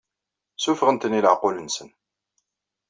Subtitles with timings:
[0.55, 1.89] Ssuffɣen-ten i leɛqul-nsen.